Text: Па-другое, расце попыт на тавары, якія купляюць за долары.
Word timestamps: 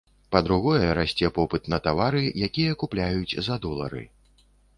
Па-другое, 0.35 0.87
расце 0.99 1.29
попыт 1.35 1.69
на 1.73 1.79
тавары, 1.89 2.23
якія 2.49 2.79
купляюць 2.85 3.37
за 3.51 3.61
долары. 3.69 4.03